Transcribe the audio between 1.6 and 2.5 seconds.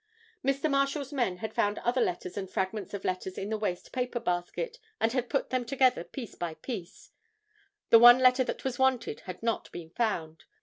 other letters and